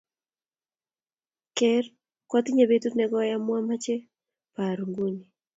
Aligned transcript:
Ker 1.57 1.83
kwatinye 2.29 2.65
petut 2.69 2.93
nekoi 2.95 3.31
amu 3.35 3.51
amache 3.59 3.95
paru 4.53 4.83
nguni 4.89 5.23